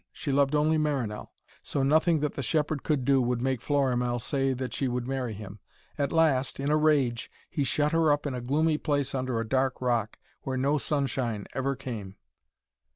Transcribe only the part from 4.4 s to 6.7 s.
that she would marry him. At last,